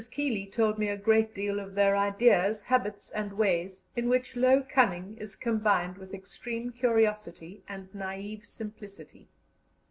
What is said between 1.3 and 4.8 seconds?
deal of their ideas, habits, and ways, in which low